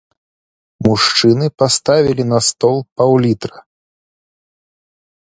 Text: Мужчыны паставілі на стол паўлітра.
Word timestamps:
Мужчыны 0.87 1.45
паставілі 1.63 2.23
на 2.33 2.39
стол 2.49 2.77
паўлітра. 2.97 3.57